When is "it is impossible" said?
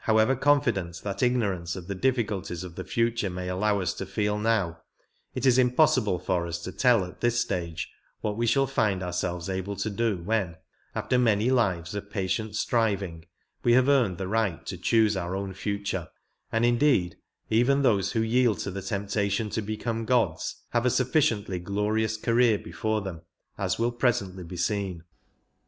5.32-6.18